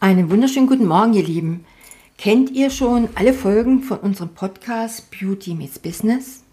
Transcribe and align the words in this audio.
Einen 0.00 0.30
wunderschönen 0.30 0.68
guten 0.68 0.86
Morgen, 0.86 1.12
ihr 1.14 1.24
Lieben. 1.24 1.64
Kennt 2.18 2.52
ihr 2.52 2.70
schon 2.70 3.08
alle 3.16 3.34
Folgen 3.34 3.82
von 3.82 3.98
unserem 3.98 4.28
Podcast 4.28 5.10
Beauty 5.10 5.54
Meets 5.54 5.80
Business? 5.80 6.44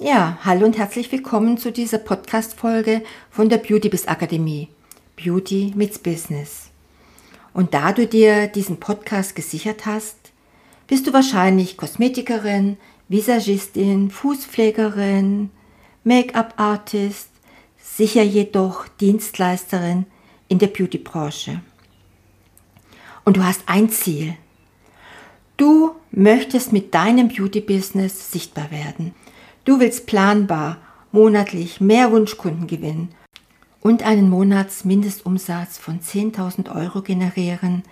Ja, 0.00 0.36
hallo 0.42 0.66
und 0.66 0.76
herzlich 0.76 1.12
willkommen 1.12 1.56
zu 1.56 1.70
dieser 1.70 1.98
Podcast-Folge 1.98 3.04
von 3.30 3.48
der 3.48 3.58
Beauty 3.58 3.90
Biz 3.90 4.08
Akademie. 4.08 4.70
Beauty 5.14 5.72
Meets 5.76 6.00
Business. 6.00 6.70
Und 7.52 7.74
da 7.74 7.92
du 7.92 8.08
dir 8.08 8.48
diesen 8.48 8.80
Podcast 8.80 9.36
gesichert 9.36 9.86
hast, 9.86 10.16
bist 10.88 11.06
du 11.06 11.12
wahrscheinlich 11.12 11.76
Kosmetikerin, 11.76 12.76
Visagistin, 13.08 14.10
Fußpflegerin, 14.10 15.50
Make-up-Artist, 16.02 17.28
sicher 17.78 18.24
jedoch 18.24 18.88
Dienstleisterin 19.00 20.06
in 20.48 20.58
der 20.58 20.66
Beauty-Branche. 20.66 21.60
Und 23.24 23.36
du 23.36 23.44
hast 23.44 23.62
ein 23.66 23.88
Ziel. 23.88 24.34
Du 25.56 25.94
möchtest 26.10 26.72
mit 26.72 26.94
deinem 26.94 27.28
Beauty-Business 27.28 28.32
sichtbar 28.32 28.70
werden. 28.70 29.14
Du 29.64 29.80
willst 29.80 30.06
planbar, 30.06 30.78
monatlich 31.12 31.80
mehr 31.80 32.10
Wunschkunden 32.10 32.66
gewinnen 32.66 33.14
und 33.80 34.02
einen 34.02 34.28
Monatsmindestumsatz 34.28 35.78
von 35.78 36.00
10.000 36.00 36.74
Euro 36.74 37.02
generieren, 37.02 37.84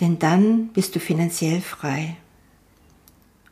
denn 0.00 0.18
dann 0.18 0.68
bist 0.68 0.96
du 0.96 1.00
finanziell 1.00 1.60
frei. 1.60 2.16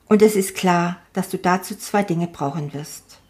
Und 0.09 0.23
es 0.23 0.35
ist 0.35 0.57
klar, 0.57 0.97
dass 1.13 1.29
du 1.29 1.39
dazu 1.39 1.77
zwei 1.77 2.03
Dinge 2.03 2.27
brauchen 2.27 2.75
wirst. 2.75 3.21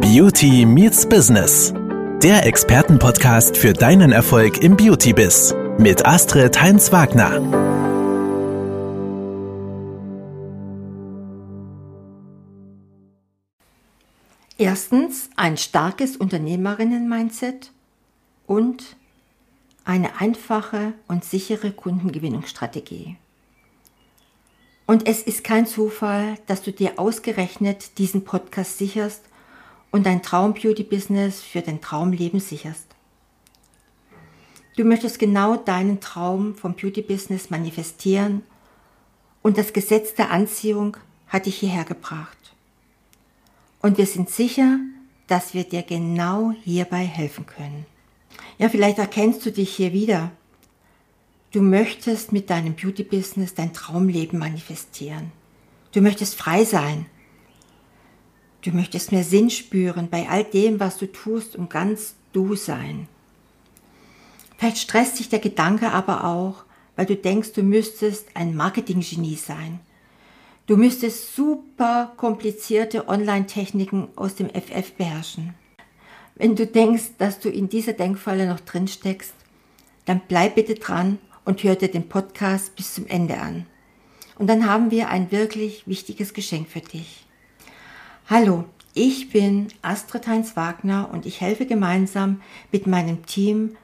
Beauty 0.00 0.64
meets 0.64 1.06
Business 1.06 1.74
der 2.22 2.46
Expertenpodcast 2.46 3.56
für 3.56 3.72
deinen 3.72 4.12
Erfolg 4.12 4.62
im 4.62 4.76
Beauty-Biss 4.76 5.56
mit 5.78 6.06
Astrid 6.06 6.62
Heinz-Wagner. 6.62 7.40
Erstens 14.56 15.30
ein 15.34 15.56
starkes 15.56 16.16
Unternehmerinnen-Mindset 16.16 17.72
und 18.46 18.94
eine 19.84 20.20
einfache 20.20 20.92
und 21.08 21.24
sichere 21.24 21.72
Kundengewinnungsstrategie. 21.72 23.16
Und 24.86 25.08
es 25.08 25.22
ist 25.24 25.42
kein 25.42 25.66
Zufall, 25.66 26.38
dass 26.46 26.62
du 26.62 26.70
dir 26.70 27.00
ausgerechnet 27.00 27.98
diesen 27.98 28.22
Podcast 28.22 28.78
sicherst 28.78 29.22
und 29.92 30.06
dein 30.06 30.22
Traum-Beauty-Business 30.22 31.42
für 31.42 31.60
dein 31.60 31.80
Traumleben 31.80 32.40
sicherst. 32.40 32.86
Du 34.76 34.84
möchtest 34.84 35.18
genau 35.18 35.56
deinen 35.56 36.00
Traum 36.00 36.54
vom 36.54 36.74
Beauty-Business 36.74 37.50
manifestieren 37.50 38.42
und 39.42 39.58
das 39.58 39.72
Gesetz 39.72 40.14
der 40.14 40.30
Anziehung 40.30 40.96
hat 41.28 41.46
dich 41.46 41.58
hierher 41.58 41.84
gebracht. 41.84 42.38
Und 43.80 43.98
wir 43.98 44.06
sind 44.06 44.30
sicher, 44.30 44.78
dass 45.26 45.54
wir 45.54 45.64
dir 45.64 45.82
genau 45.82 46.52
hierbei 46.62 47.04
helfen 47.04 47.46
können. 47.46 47.86
Ja, 48.58 48.68
vielleicht 48.68 48.98
erkennst 48.98 49.44
du 49.44 49.52
dich 49.52 49.74
hier 49.74 49.92
wieder. 49.92 50.30
Du 51.50 51.60
möchtest 51.60 52.32
mit 52.32 52.48
deinem 52.48 52.74
Beauty-Business 52.74 53.54
dein 53.54 53.74
Traumleben 53.74 54.38
manifestieren. 54.38 55.32
Du 55.92 56.00
möchtest 56.00 56.34
frei 56.34 56.64
sein. 56.64 57.06
Du 58.62 58.70
möchtest 58.70 59.10
mehr 59.10 59.24
Sinn 59.24 59.50
spüren 59.50 60.08
bei 60.08 60.28
all 60.28 60.44
dem, 60.44 60.78
was 60.78 60.96
du 60.96 61.10
tust 61.10 61.56
und 61.56 61.68
ganz 61.68 62.14
du 62.32 62.54
sein. 62.54 63.08
Vielleicht 64.56 64.78
stresst 64.78 65.18
dich 65.18 65.28
der 65.28 65.40
Gedanke 65.40 65.90
aber 65.90 66.24
auch, 66.24 66.64
weil 66.94 67.06
du 67.06 67.16
denkst, 67.16 67.52
du 67.52 67.64
müsstest 67.64 68.28
ein 68.34 68.54
Marketinggenie 68.54 69.34
sein. 69.34 69.80
Du 70.66 70.76
müsstest 70.76 71.34
super 71.34 72.12
komplizierte 72.16 73.08
Online-Techniken 73.08 74.08
aus 74.14 74.36
dem 74.36 74.48
FF 74.48 74.92
beherrschen. 74.92 75.54
Wenn 76.36 76.54
du 76.54 76.64
denkst, 76.64 77.16
dass 77.18 77.40
du 77.40 77.48
in 77.48 77.68
dieser 77.68 77.94
Denkfalle 77.94 78.46
noch 78.46 78.60
drin 78.60 78.86
steckst, 78.86 79.34
dann 80.04 80.20
bleib 80.28 80.54
bitte 80.54 80.74
dran 80.74 81.18
und 81.44 81.64
hör 81.64 81.74
dir 81.74 81.88
den 81.88 82.08
Podcast 82.08 82.76
bis 82.76 82.94
zum 82.94 83.08
Ende 83.08 83.38
an. 83.38 83.66
Und 84.38 84.46
dann 84.46 84.68
haben 84.68 84.92
wir 84.92 85.08
ein 85.08 85.32
wirklich 85.32 85.86
wichtiges 85.88 86.32
Geschenk 86.32 86.68
für 86.68 86.80
dich. 86.80 87.26
Hallo, 88.34 88.64
ich 88.94 89.28
bin 89.28 89.68
Astrid 89.82 90.26
Heinz 90.26 90.56
Wagner 90.56 91.10
und 91.12 91.26
ich 91.26 91.42
helfe 91.42 91.66
gemeinsam 91.66 92.40
mit 92.70 92.86
meinem 92.86 93.26
Team 93.26 93.76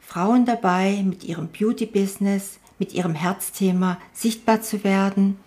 Frauen 0.00 0.46
dabei, 0.46 1.00
mit 1.04 1.22
ihrem 1.22 1.46
Beauty-Business, 1.46 2.58
mit 2.80 2.92
ihrem 2.92 3.14
Herzthema 3.14 3.98
sichtbar 4.12 4.62
zu 4.62 4.82
werden, 4.82 5.38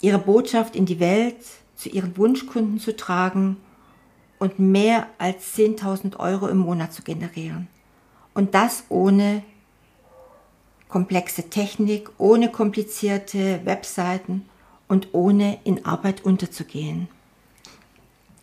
ihre 0.00 0.18
Botschaft 0.18 0.74
in 0.74 0.84
die 0.84 0.98
Welt 0.98 1.36
zu 1.76 1.90
ihren 1.90 2.16
Wunschkunden 2.16 2.80
zu 2.80 2.96
tragen 2.96 3.58
und 4.40 4.58
mehr 4.58 5.06
als 5.18 5.56
10.000 5.56 6.16
Euro 6.18 6.48
im 6.48 6.58
Monat 6.58 6.92
zu 6.92 7.02
generieren. 7.02 7.68
Und 8.34 8.56
das 8.56 8.82
ohne 8.88 9.44
komplexe 10.88 11.50
Technik, 11.50 12.10
ohne 12.18 12.50
komplizierte 12.50 13.60
Webseiten 13.62 14.48
und 14.88 15.08
ohne 15.12 15.58
in 15.64 15.84
Arbeit 15.84 16.24
unterzugehen. 16.24 17.08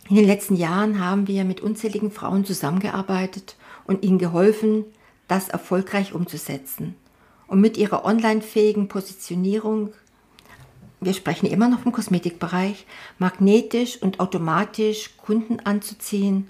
In 0.08 0.16
den 0.16 0.26
letzten 0.26 0.56
Jahren 0.56 1.00
haben 1.00 1.28
wir 1.28 1.44
mit 1.44 1.62
unzähligen 1.62 2.10
Frauen 2.10 2.44
zusammengearbeitet 2.44 3.56
und 3.86 4.04
ihnen 4.04 4.18
geholfen, 4.18 4.84
das 5.28 5.48
erfolgreich 5.48 6.12
umzusetzen. 6.12 6.94
Und 7.46 7.60
mit 7.60 7.78
ihrer 7.78 8.04
online-fähigen 8.04 8.88
Positionierung, 8.88 9.92
wir 11.00 11.14
sprechen 11.14 11.46
immer 11.46 11.68
noch 11.68 11.80
vom 11.80 11.92
Kosmetikbereich, 11.92 12.86
magnetisch 13.18 14.00
und 14.00 14.20
automatisch 14.20 15.16
Kunden 15.16 15.60
anzuziehen 15.60 16.48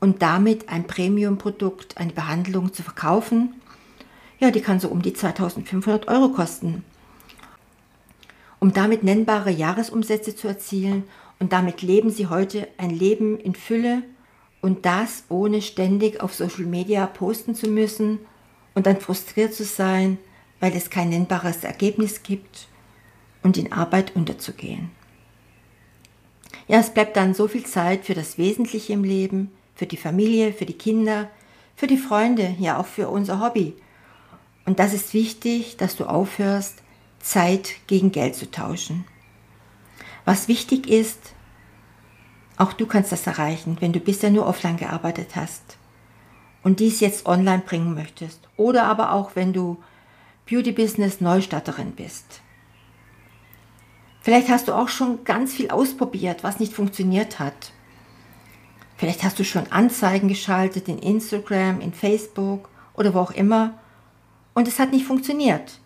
und 0.00 0.22
damit 0.22 0.68
ein 0.70 0.86
Premium-Produkt, 0.86 1.98
eine 1.98 2.12
Behandlung 2.12 2.72
zu 2.72 2.82
verkaufen. 2.82 3.54
Ja, 4.38 4.50
die 4.50 4.60
kann 4.60 4.80
so 4.80 4.88
um 4.88 5.02
die 5.02 5.12
2500 5.12 6.08
Euro 6.08 6.30
kosten 6.30 6.84
um 8.64 8.72
damit 8.72 9.02
nennbare 9.02 9.50
Jahresumsätze 9.50 10.34
zu 10.34 10.48
erzielen 10.48 11.04
und 11.38 11.52
damit 11.52 11.82
leben 11.82 12.08
sie 12.08 12.28
heute 12.28 12.66
ein 12.78 12.88
Leben 12.88 13.38
in 13.38 13.54
Fülle 13.54 14.02
und 14.62 14.86
das 14.86 15.24
ohne 15.28 15.60
ständig 15.60 16.22
auf 16.22 16.32
Social 16.32 16.64
Media 16.64 17.06
posten 17.06 17.54
zu 17.54 17.68
müssen 17.68 18.20
und 18.74 18.86
dann 18.86 19.02
frustriert 19.02 19.52
zu 19.52 19.64
sein, 19.64 20.16
weil 20.60 20.74
es 20.74 20.88
kein 20.88 21.10
nennbares 21.10 21.62
Ergebnis 21.62 22.22
gibt 22.22 22.68
und 23.42 23.58
in 23.58 23.70
Arbeit 23.70 24.16
unterzugehen. 24.16 24.90
Ja, 26.66 26.78
es 26.78 26.88
bleibt 26.88 27.18
dann 27.18 27.34
so 27.34 27.48
viel 27.48 27.66
Zeit 27.66 28.06
für 28.06 28.14
das 28.14 28.38
Wesentliche 28.38 28.94
im 28.94 29.04
Leben, 29.04 29.50
für 29.74 29.84
die 29.84 29.98
Familie, 29.98 30.54
für 30.54 30.64
die 30.64 30.78
Kinder, 30.78 31.28
für 31.76 31.86
die 31.86 31.98
Freunde, 31.98 32.56
ja 32.58 32.78
auch 32.78 32.86
für 32.86 33.10
unser 33.10 33.40
Hobby. 33.40 33.74
Und 34.64 34.78
das 34.78 34.94
ist 34.94 35.12
wichtig, 35.12 35.76
dass 35.76 35.96
du 35.96 36.06
aufhörst, 36.06 36.82
Zeit 37.24 37.76
gegen 37.86 38.12
Geld 38.12 38.36
zu 38.36 38.50
tauschen. 38.50 39.06
Was 40.26 40.46
wichtig 40.46 40.88
ist, 40.88 41.32
auch 42.58 42.74
du 42.74 42.86
kannst 42.86 43.12
das 43.12 43.26
erreichen, 43.26 43.78
wenn 43.80 43.94
du 43.94 43.98
bisher 43.98 44.30
nur 44.30 44.46
offline 44.46 44.76
gearbeitet 44.76 45.34
hast 45.34 45.78
und 46.62 46.80
dies 46.80 47.00
jetzt 47.00 47.26
online 47.26 47.62
bringen 47.64 47.94
möchtest. 47.94 48.40
Oder 48.56 48.84
aber 48.84 49.12
auch, 49.12 49.34
wenn 49.34 49.52
du 49.54 49.82
Beauty 50.46 50.72
Business 50.72 51.22
Neustarterin 51.22 51.92
bist. 51.92 52.42
Vielleicht 54.20 54.50
hast 54.50 54.68
du 54.68 54.72
auch 54.72 54.88
schon 54.88 55.24
ganz 55.24 55.54
viel 55.54 55.70
ausprobiert, 55.70 56.44
was 56.44 56.60
nicht 56.60 56.74
funktioniert 56.74 57.38
hat. 57.38 57.72
Vielleicht 58.96 59.22
hast 59.22 59.38
du 59.38 59.44
schon 59.44 59.72
Anzeigen 59.72 60.28
geschaltet 60.28 60.88
in 60.88 60.98
Instagram, 60.98 61.80
in 61.80 61.94
Facebook 61.94 62.68
oder 62.92 63.14
wo 63.14 63.20
auch 63.20 63.32
immer 63.32 63.78
und 64.52 64.68
es 64.68 64.78
hat 64.78 64.92
nicht 64.92 65.06
funktioniert. 65.06 65.80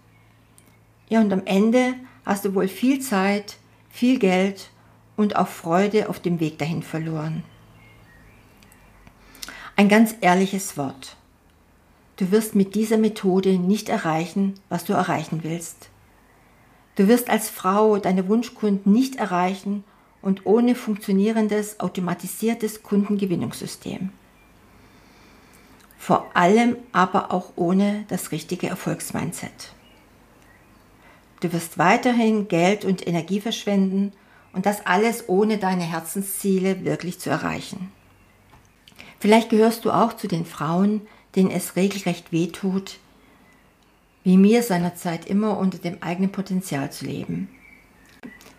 Ja, 1.08 1.20
und 1.20 1.32
am 1.32 1.42
Ende 1.46 1.94
hast 2.24 2.44
du 2.44 2.54
wohl 2.54 2.68
viel 2.68 3.00
Zeit, 3.00 3.56
viel 3.88 4.18
Geld 4.18 4.70
und 5.16 5.36
auch 5.36 5.48
Freude 5.48 6.08
auf 6.08 6.20
dem 6.20 6.40
Weg 6.40 6.58
dahin 6.58 6.82
verloren. 6.82 7.42
Ein 9.76 9.88
ganz 9.88 10.14
ehrliches 10.20 10.76
Wort. 10.76 11.16
Du 12.16 12.30
wirst 12.32 12.54
mit 12.54 12.74
dieser 12.74 12.98
Methode 12.98 13.58
nicht 13.58 13.88
erreichen, 13.88 14.54
was 14.68 14.84
du 14.84 14.92
erreichen 14.92 15.44
willst. 15.44 15.88
Du 16.96 17.06
wirst 17.06 17.30
als 17.30 17.48
Frau 17.48 17.98
deine 17.98 18.26
Wunschkunden 18.28 18.92
nicht 18.92 19.16
erreichen 19.16 19.84
und 20.20 20.46
ohne 20.46 20.74
funktionierendes, 20.74 21.78
automatisiertes 21.78 22.82
Kundengewinnungssystem. 22.82 24.10
Vor 25.96 26.26
allem 26.34 26.76
aber 26.92 27.32
auch 27.32 27.52
ohne 27.54 28.04
das 28.08 28.32
richtige 28.32 28.68
Erfolgsmindset. 28.68 29.72
Du 31.40 31.52
wirst 31.52 31.78
weiterhin 31.78 32.48
Geld 32.48 32.84
und 32.84 33.06
Energie 33.06 33.40
verschwenden 33.40 34.12
und 34.52 34.66
das 34.66 34.86
alles 34.86 35.28
ohne 35.28 35.58
deine 35.58 35.84
Herzensziele 35.84 36.84
wirklich 36.84 37.20
zu 37.20 37.30
erreichen. 37.30 37.92
Vielleicht 39.20 39.50
gehörst 39.50 39.84
du 39.84 39.90
auch 39.90 40.14
zu 40.14 40.28
den 40.28 40.44
Frauen, 40.44 41.02
denen 41.36 41.50
es 41.50 41.76
regelrecht 41.76 42.32
wehtut, 42.32 42.98
wie 44.24 44.36
mir 44.36 44.62
seinerzeit 44.62 45.26
immer 45.26 45.58
unter 45.58 45.78
dem 45.78 46.02
eigenen 46.02 46.32
Potenzial 46.32 46.90
zu 46.92 47.06
leben. 47.06 47.48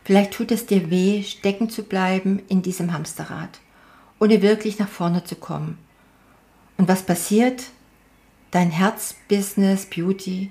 Vielleicht 0.04 0.34
tut 0.34 0.52
es 0.52 0.66
dir 0.66 0.90
weh, 0.90 1.24
stecken 1.24 1.70
zu 1.70 1.84
bleiben 1.84 2.42
in 2.48 2.62
diesem 2.62 2.94
Hamsterrad, 2.94 3.60
ohne 4.20 4.42
wirklich 4.42 4.80
nach 4.80 4.88
vorne 4.88 5.24
zu 5.24 5.36
kommen. 5.36 5.78
Und 6.78 6.88
was 6.88 7.04
passiert? 7.04 7.66
Dein 8.52 8.72
Herzbusiness 8.72 9.86
Beauty 9.86 10.50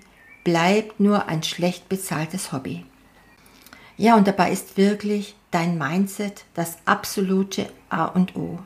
bleibt 0.48 0.98
nur 0.98 1.28
ein 1.28 1.42
schlecht 1.42 1.90
bezahltes 1.90 2.52
Hobby. 2.52 2.86
Ja, 3.98 4.16
und 4.16 4.26
dabei 4.26 4.50
ist 4.50 4.78
wirklich 4.78 5.36
dein 5.50 5.76
Mindset 5.76 6.46
das 6.54 6.78
absolute 6.86 7.68
A 7.90 8.06
und 8.06 8.34
O. 8.34 8.58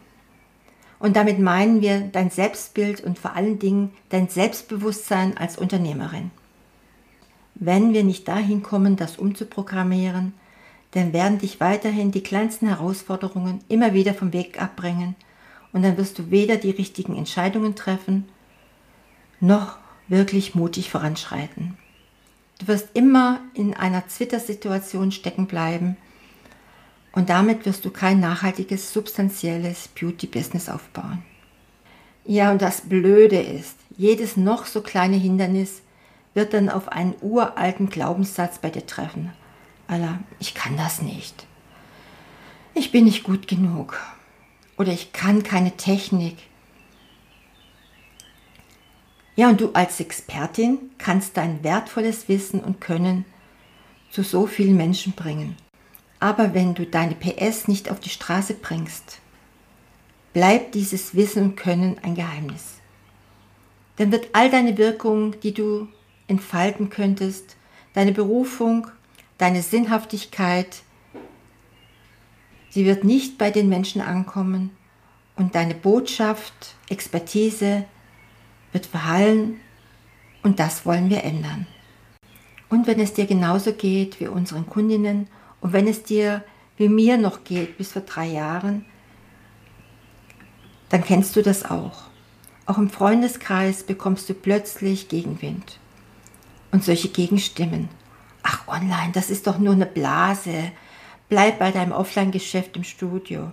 Und 1.00 1.16
damit 1.16 1.40
meinen 1.40 1.80
wir 1.80 2.02
dein 2.02 2.30
Selbstbild 2.30 3.00
und 3.00 3.18
vor 3.18 3.34
allen 3.34 3.58
Dingen 3.58 3.90
dein 4.10 4.28
Selbstbewusstsein 4.28 5.36
als 5.36 5.58
Unternehmerin. 5.58 6.30
Wenn 7.56 7.92
wir 7.92 8.04
nicht 8.04 8.28
dahin 8.28 8.62
kommen, 8.62 8.94
das 8.94 9.18
umzuprogrammieren, 9.18 10.34
dann 10.92 11.12
werden 11.12 11.38
dich 11.38 11.58
weiterhin 11.58 12.12
die 12.12 12.22
kleinsten 12.22 12.68
Herausforderungen 12.68 13.58
immer 13.68 13.92
wieder 13.92 14.14
vom 14.14 14.32
Weg 14.32 14.62
abbringen 14.62 15.16
und 15.72 15.82
dann 15.82 15.96
wirst 15.96 16.16
du 16.20 16.30
weder 16.30 16.58
die 16.58 16.70
richtigen 16.70 17.16
Entscheidungen 17.16 17.74
treffen, 17.74 18.28
noch 19.40 19.81
wirklich 20.12 20.54
mutig 20.54 20.90
voranschreiten. 20.90 21.76
Du 22.58 22.68
wirst 22.68 22.90
immer 22.94 23.40
in 23.54 23.74
einer 23.74 24.06
Zwittersituation 24.06 25.10
stecken 25.10 25.46
bleiben 25.46 25.96
und 27.12 27.30
damit 27.30 27.66
wirst 27.66 27.84
du 27.84 27.90
kein 27.90 28.20
nachhaltiges, 28.20 28.92
substanzielles 28.92 29.88
Beauty-Business 29.88 30.68
aufbauen. 30.68 31.22
Ja, 32.24 32.52
und 32.52 32.62
das 32.62 32.82
Blöde 32.82 33.40
ist, 33.40 33.76
jedes 33.96 34.36
noch 34.36 34.66
so 34.66 34.82
kleine 34.82 35.16
Hindernis 35.16 35.82
wird 36.34 36.52
dann 36.54 36.68
auf 36.68 36.88
einen 36.88 37.14
uralten 37.20 37.88
Glaubenssatz 37.88 38.58
bei 38.58 38.70
dir 38.70 38.86
treffen. 38.86 39.32
Alla, 39.88 40.20
ich 40.38 40.54
kann 40.54 40.76
das 40.76 41.02
nicht. 41.02 41.46
Ich 42.74 42.92
bin 42.92 43.04
nicht 43.04 43.24
gut 43.24 43.48
genug. 43.48 43.98
Oder 44.76 44.92
ich 44.92 45.12
kann 45.12 45.42
keine 45.42 45.76
Technik. 45.76 46.36
Ja, 49.34 49.48
und 49.48 49.60
du 49.60 49.70
als 49.72 49.98
Expertin 49.98 50.90
kannst 50.98 51.36
dein 51.36 51.64
wertvolles 51.64 52.28
Wissen 52.28 52.60
und 52.60 52.80
Können 52.80 53.24
zu 54.10 54.22
so 54.22 54.46
vielen 54.46 54.76
Menschen 54.76 55.14
bringen. 55.14 55.56
Aber 56.20 56.54
wenn 56.54 56.74
du 56.74 56.86
deine 56.86 57.14
PS 57.14 57.66
nicht 57.66 57.90
auf 57.90 57.98
die 57.98 58.10
Straße 58.10 58.54
bringst, 58.54 59.20
bleibt 60.34 60.74
dieses 60.74 61.14
Wissen 61.14 61.42
und 61.42 61.56
Können 61.56 61.96
ein 62.02 62.14
Geheimnis. 62.14 62.78
Dann 63.96 64.12
wird 64.12 64.28
all 64.32 64.50
deine 64.50 64.76
Wirkung, 64.78 65.40
die 65.40 65.54
du 65.54 65.88
entfalten 66.28 66.90
könntest, 66.90 67.56
deine 67.94 68.12
Berufung, 68.12 68.86
deine 69.38 69.62
Sinnhaftigkeit, 69.62 70.82
sie 72.70 72.84
wird 72.84 73.04
nicht 73.04 73.38
bei 73.38 73.50
den 73.50 73.68
Menschen 73.68 74.00
ankommen 74.00 74.70
und 75.36 75.54
deine 75.54 75.74
Botschaft, 75.74 76.76
Expertise, 76.88 77.84
wird 78.72 78.86
verhallen 78.86 79.60
und 80.42 80.58
das 80.58 80.84
wollen 80.84 81.10
wir 81.10 81.24
ändern. 81.24 81.66
Und 82.68 82.86
wenn 82.86 83.00
es 83.00 83.12
dir 83.12 83.26
genauso 83.26 83.72
geht 83.72 84.18
wie 84.18 84.28
unseren 84.28 84.66
Kundinnen 84.66 85.28
und 85.60 85.72
wenn 85.72 85.86
es 85.86 86.02
dir 86.02 86.42
wie 86.78 86.88
mir 86.88 87.18
noch 87.18 87.44
geht 87.44 87.76
bis 87.76 87.92
vor 87.92 88.02
drei 88.02 88.26
Jahren, 88.26 88.86
dann 90.88 91.04
kennst 91.04 91.36
du 91.36 91.42
das 91.42 91.64
auch. 91.64 92.04
Auch 92.66 92.78
im 92.78 92.90
Freundeskreis 92.90 93.82
bekommst 93.82 94.28
du 94.28 94.34
plötzlich 94.34 95.08
Gegenwind. 95.08 95.78
Und 96.70 96.84
solche 96.84 97.08
Gegenstimmen. 97.08 97.90
Ach, 98.42 98.66
online, 98.66 99.12
das 99.12 99.28
ist 99.28 99.46
doch 99.46 99.58
nur 99.58 99.74
eine 99.74 99.86
Blase. 99.86 100.72
Bleib 101.28 101.58
bei 101.58 101.70
deinem 101.70 101.92
Offline-Geschäft 101.92 102.76
im 102.76 102.84
Studio. 102.84 103.52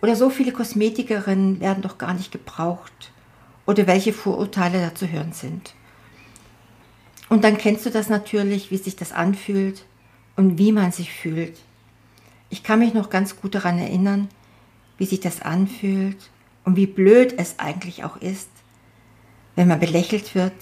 Oder 0.00 0.14
so 0.14 0.30
viele 0.30 0.52
Kosmetikerinnen 0.52 1.60
werden 1.60 1.82
doch 1.82 1.98
gar 1.98 2.14
nicht 2.14 2.30
gebraucht 2.30 3.12
oder 3.66 3.86
welche 3.86 4.12
Vorurteile 4.12 4.80
da 4.80 4.94
zu 4.94 5.08
hören 5.08 5.32
sind. 5.32 5.74
Und 7.28 7.44
dann 7.44 7.56
kennst 7.56 7.86
du 7.86 7.90
das 7.90 8.08
natürlich, 8.08 8.70
wie 8.70 8.76
sich 8.76 8.96
das 8.96 9.12
anfühlt 9.12 9.86
und 10.36 10.58
wie 10.58 10.72
man 10.72 10.92
sich 10.92 11.12
fühlt. 11.12 11.58
Ich 12.50 12.62
kann 12.62 12.78
mich 12.78 12.94
noch 12.94 13.10
ganz 13.10 13.40
gut 13.40 13.54
daran 13.54 13.78
erinnern, 13.78 14.28
wie 14.98 15.06
sich 15.06 15.20
das 15.20 15.42
anfühlt 15.42 16.30
und 16.64 16.76
wie 16.76 16.86
blöd 16.86 17.34
es 17.38 17.58
eigentlich 17.58 18.04
auch 18.04 18.16
ist, 18.18 18.48
wenn 19.56 19.68
man 19.68 19.80
belächelt 19.80 20.34
wird, 20.34 20.52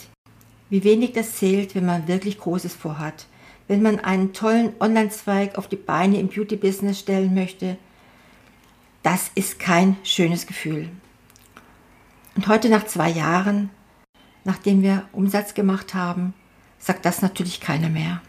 wie 0.71 0.85
wenig 0.85 1.13
das 1.13 1.35
zählt, 1.35 1.75
wenn 1.75 1.85
man 1.85 2.09
wirklich 2.09 2.39
Großes 2.39 2.75
vorhat, 2.75 3.27
wenn 3.69 3.83
man 3.83 4.01
einen 4.01 4.33
tollen 4.33 4.73
Online-Zweig 4.81 5.59
auf 5.59 5.69
die 5.69 5.77
Beine 5.77 6.19
im 6.19 6.29
Beauty-Business 6.29 6.99
stellen 6.99 7.35
möchte. 7.35 7.77
Das 9.03 9.31
ist 9.35 9.59
kein 9.59 9.97
schönes 10.05 10.47
Gefühl. 10.47 10.89
Und 12.35 12.49
heute 12.49 12.69
nach 12.69 12.87
zwei 12.87 13.11
Jahren, 13.11 13.71
nachdem 14.45 14.83
wir 14.83 15.07
Umsatz 15.13 15.55
gemacht 15.55 15.95
haben, 15.95 16.35
sagt 16.79 17.05
das 17.05 17.23
natürlich 17.23 17.61
keiner 17.61 17.89
mehr. 17.89 18.23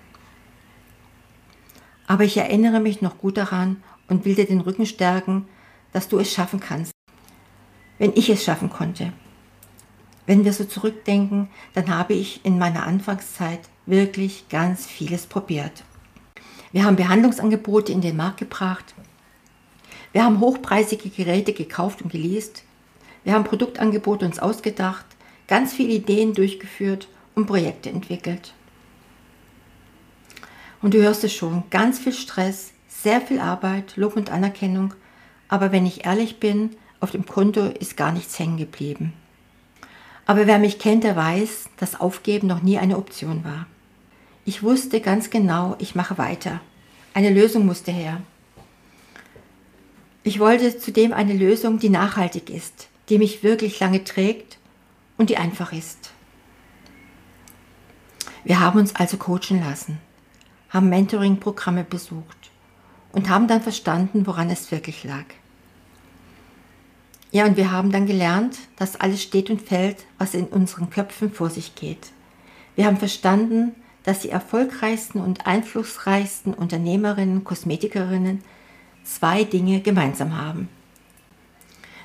Aber 2.07 2.23
ich 2.23 2.37
erinnere 2.37 2.79
mich 2.79 3.01
noch 3.01 3.17
gut 3.17 3.37
daran 3.37 3.81
und 4.07 4.25
will 4.25 4.35
dir 4.35 4.45
den 4.45 4.61
Rücken 4.61 4.85
stärken, 4.85 5.47
dass 5.93 6.09
du 6.09 6.19
es 6.19 6.33
schaffen 6.33 6.59
kannst. 6.59 6.91
Wenn 7.97 8.11
ich 8.15 8.29
es 8.29 8.43
schaffen 8.43 8.69
konnte. 8.69 9.13
Wenn 10.25 10.45
wir 10.45 10.53
so 10.53 10.65
zurückdenken, 10.65 11.49
dann 11.73 11.89
habe 11.89 12.13
ich 12.13 12.45
in 12.45 12.57
meiner 12.57 12.85
Anfangszeit 12.85 13.61
wirklich 13.85 14.49
ganz 14.49 14.85
vieles 14.85 15.25
probiert. 15.25 15.83
Wir 16.71 16.85
haben 16.85 16.95
Behandlungsangebote 16.95 17.91
in 17.91 18.01
den 18.01 18.17
Markt 18.17 18.37
gebracht. 18.37 18.95
Wir 20.11 20.23
haben 20.23 20.39
hochpreisige 20.39 21.09
Geräte 21.09 21.53
gekauft 21.53 22.01
und 22.01 22.11
geleast. 22.11 22.63
Wir 23.23 23.33
haben 23.33 23.43
Produktangebote 23.43 24.25
uns 24.25 24.39
ausgedacht, 24.39 25.05
ganz 25.47 25.73
viele 25.73 25.93
Ideen 25.93 26.33
durchgeführt 26.33 27.07
und 27.35 27.45
Projekte 27.45 27.89
entwickelt. 27.89 28.53
Und 30.81 30.93
du 30.93 31.01
hörst 31.01 31.23
es 31.23 31.33
schon, 31.33 31.63
ganz 31.69 31.99
viel 31.99 32.13
Stress, 32.13 32.71
sehr 32.87 33.21
viel 33.21 33.39
Arbeit, 33.39 33.95
Lob 33.95 34.15
und 34.15 34.31
Anerkennung, 34.31 34.93
aber 35.47 35.71
wenn 35.71 35.85
ich 35.85 36.05
ehrlich 36.05 36.39
bin, 36.39 36.71
auf 36.99 37.11
dem 37.11 37.25
Konto 37.25 37.67
ist 37.67 37.97
gar 37.97 38.11
nichts 38.11 38.37
hängen 38.39 38.57
geblieben. 38.57 39.13
Aber 40.25 40.47
wer 40.47 40.59
mich 40.59 40.79
kennt, 40.79 41.03
der 41.03 41.15
weiß, 41.15 41.69
dass 41.77 41.99
Aufgeben 41.99 42.47
noch 42.47 42.61
nie 42.61 42.77
eine 42.77 42.97
Option 42.97 43.43
war. 43.43 43.67
Ich 44.45 44.63
wusste 44.63 45.01
ganz 45.01 45.29
genau, 45.29 45.75
ich 45.79 45.95
mache 45.95 46.17
weiter. 46.17 46.61
Eine 47.13 47.29
Lösung 47.29 47.65
musste 47.65 47.91
her. 47.91 48.21
Ich 50.23 50.39
wollte 50.39 50.77
zudem 50.77 51.13
eine 51.13 51.33
Lösung, 51.33 51.79
die 51.79 51.89
nachhaltig 51.89 52.49
ist, 52.49 52.87
die 53.13 53.19
mich 53.19 53.43
wirklich 53.43 53.79
lange 53.79 54.03
trägt 54.03 54.57
und 55.17 55.29
die 55.29 55.37
einfach 55.37 55.71
ist. 55.71 56.13
Wir 58.43 58.59
haben 58.59 58.79
uns 58.79 58.95
also 58.95 59.17
coachen 59.17 59.59
lassen, 59.59 59.99
haben 60.71 60.89
Mentoring-Programme 60.89 61.83
besucht 61.83 62.49
und 63.11 63.29
haben 63.29 63.47
dann 63.47 63.61
verstanden, 63.61 64.25
woran 64.25 64.49
es 64.49 64.71
wirklich 64.71 65.03
lag. 65.03 65.25
Ja, 67.31 67.45
und 67.45 67.55
wir 67.55 67.71
haben 67.71 67.91
dann 67.91 68.07
gelernt, 68.07 68.57
dass 68.77 68.99
alles 68.99 69.21
steht 69.21 69.51
und 69.51 69.61
fällt, 69.61 70.05
was 70.17 70.33
in 70.33 70.47
unseren 70.47 70.89
Köpfen 70.89 71.31
vor 71.31 71.51
sich 71.51 71.75
geht. 71.75 72.07
Wir 72.75 72.87
haben 72.87 72.97
verstanden, 72.97 73.75
dass 74.01 74.21
die 74.21 74.31
erfolgreichsten 74.31 75.21
und 75.21 75.45
einflussreichsten 75.45 76.55
Unternehmerinnen, 76.55 77.43
Kosmetikerinnen 77.43 78.43
zwei 79.03 79.43
Dinge 79.43 79.81
gemeinsam 79.81 80.35
haben. 80.35 80.67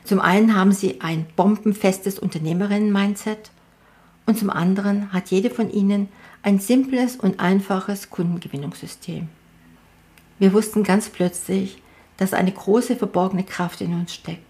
Zum 0.08 0.20
einen 0.20 0.56
haben 0.56 0.72
sie 0.72 1.02
ein 1.02 1.26
bombenfestes 1.36 2.18
Unternehmerinnen-Mindset 2.18 3.50
und 4.24 4.38
zum 4.38 4.48
anderen 4.48 5.12
hat 5.12 5.28
jede 5.28 5.50
von 5.50 5.70
ihnen 5.70 6.08
ein 6.42 6.60
simples 6.60 7.16
und 7.16 7.40
einfaches 7.40 8.08
Kundengewinnungssystem. 8.08 9.28
Wir 10.38 10.54
wussten 10.54 10.82
ganz 10.82 11.10
plötzlich, 11.10 11.82
dass 12.16 12.32
eine 12.32 12.52
große 12.52 12.96
verborgene 12.96 13.44
Kraft 13.44 13.82
in 13.82 13.92
uns 13.92 14.14
steckt 14.14 14.40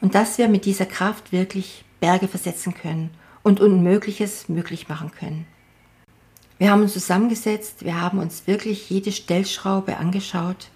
und 0.00 0.14
dass 0.14 0.38
wir 0.38 0.48
mit 0.48 0.64
dieser 0.64 0.86
Kraft 0.86 1.32
wirklich 1.32 1.84
Berge 2.00 2.26
versetzen 2.26 2.72
können 2.72 3.10
und 3.42 3.60
Unmögliches 3.60 4.48
möglich 4.48 4.88
machen 4.88 5.10
können. 5.10 5.44
Wir 6.56 6.70
haben 6.70 6.80
uns 6.80 6.94
zusammengesetzt, 6.94 7.84
wir 7.84 8.00
haben 8.00 8.18
uns 8.18 8.46
wirklich 8.46 8.88
jede 8.88 9.12
Stellschraube 9.12 9.98
angeschaut, 9.98 10.70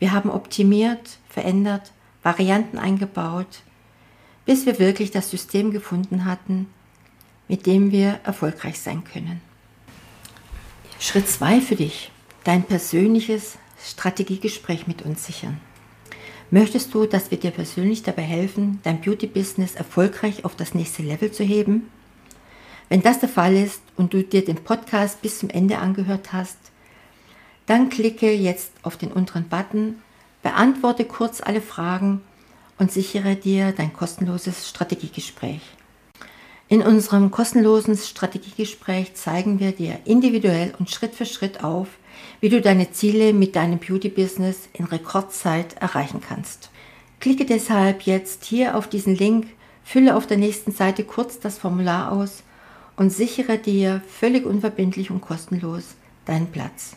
wir 0.00 0.10
haben 0.10 0.28
optimiert, 0.28 1.20
verändert 1.28 1.92
Varianten 2.22 2.78
eingebaut, 2.78 3.62
bis 4.44 4.66
wir 4.66 4.78
wirklich 4.78 5.10
das 5.10 5.30
System 5.30 5.70
gefunden 5.70 6.24
hatten, 6.24 6.66
mit 7.48 7.66
dem 7.66 7.92
wir 7.92 8.20
erfolgreich 8.24 8.78
sein 8.80 9.04
können. 9.04 9.40
Schritt 11.00 11.28
2 11.28 11.60
für 11.60 11.76
dich, 11.76 12.10
dein 12.44 12.64
persönliches 12.64 13.58
Strategiegespräch 13.82 14.86
mit 14.86 15.02
uns 15.02 15.24
sichern. 15.24 15.60
Möchtest 16.50 16.94
du, 16.94 17.04
dass 17.06 17.30
wir 17.30 17.38
dir 17.38 17.50
persönlich 17.50 18.02
dabei 18.02 18.22
helfen, 18.22 18.80
dein 18.82 19.00
Beauty-Business 19.00 19.74
erfolgreich 19.74 20.44
auf 20.44 20.56
das 20.56 20.74
nächste 20.74 21.02
Level 21.02 21.30
zu 21.30 21.44
heben? 21.44 21.90
Wenn 22.88 23.02
das 23.02 23.20
der 23.20 23.28
Fall 23.28 23.54
ist 23.54 23.82
und 23.96 24.14
du 24.14 24.24
dir 24.24 24.44
den 24.44 24.56
Podcast 24.56 25.20
bis 25.20 25.40
zum 25.40 25.50
Ende 25.50 25.78
angehört 25.78 26.32
hast, 26.32 26.56
dann 27.66 27.90
klicke 27.90 28.32
jetzt 28.32 28.72
auf 28.82 28.96
den 28.96 29.12
unteren 29.12 29.46
Button, 29.48 29.96
beantworte 30.42 31.04
kurz 31.04 31.40
alle 31.40 31.60
Fragen 31.60 32.22
und 32.78 32.92
sichere 32.92 33.36
dir 33.36 33.72
dein 33.72 33.92
kostenloses 33.92 34.68
Strategiegespräch. 34.68 35.60
In 36.70 36.82
unserem 36.82 37.30
kostenlosen 37.30 37.96
Strategiegespräch 37.96 39.14
zeigen 39.14 39.58
wir 39.58 39.72
dir 39.72 40.00
individuell 40.04 40.74
und 40.78 40.90
Schritt 40.90 41.14
für 41.14 41.24
Schritt 41.24 41.64
auf, 41.64 41.88
wie 42.40 42.50
du 42.50 42.60
deine 42.60 42.90
Ziele 42.90 43.32
mit 43.32 43.56
deinem 43.56 43.78
Beauty-Business 43.78 44.68
in 44.74 44.84
Rekordzeit 44.84 45.76
erreichen 45.80 46.20
kannst. 46.20 46.70
Klicke 47.20 47.46
deshalb 47.46 48.02
jetzt 48.02 48.44
hier 48.44 48.76
auf 48.76 48.86
diesen 48.86 49.16
Link, 49.16 49.46
fülle 49.82 50.14
auf 50.14 50.26
der 50.26 50.36
nächsten 50.36 50.72
Seite 50.72 51.04
kurz 51.04 51.40
das 51.40 51.58
Formular 51.58 52.12
aus 52.12 52.42
und 52.96 53.10
sichere 53.10 53.56
dir 53.56 54.02
völlig 54.06 54.44
unverbindlich 54.44 55.10
und 55.10 55.22
kostenlos 55.22 55.94
deinen 56.26 56.48
Platz. 56.48 56.96